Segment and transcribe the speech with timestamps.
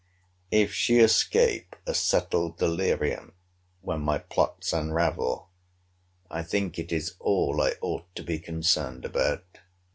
[0.49, 3.35] If she escape a settled delirium
[3.81, 5.51] when my plots unravel,
[6.27, 9.59] I think it is all I ought to be concerned about.